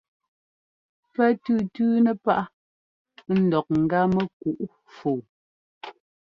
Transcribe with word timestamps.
Pɛ́ 1.13 1.27
tʉ́tʉ́nɛ́ 1.43 2.13
páꞌ 2.23 2.51
ńdɔk 3.39 3.67
ŋ́gá 3.79 3.99
mɛkuꞌ 4.13 4.59
fɔɔ. 4.95 5.19